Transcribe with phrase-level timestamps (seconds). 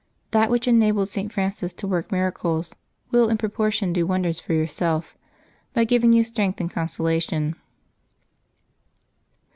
[0.31, 1.31] That which enabled .St.
[1.31, 2.73] Francis to work miracles
[3.11, 5.15] will in propor tion do wonders for yourself,
[5.75, 7.55] by giving you strength and consolation.